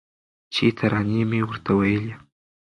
[0.53, 2.13] چي ترانې مي ورته ویلې